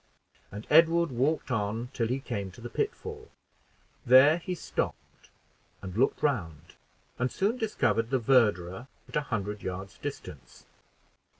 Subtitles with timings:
[0.51, 3.29] And Edward walked on till he came to the pitfall;
[4.03, 5.29] there he stopped
[5.79, 6.73] and looked round,
[7.19, 10.65] and soon discovered the verderer at a hundred yards' distance.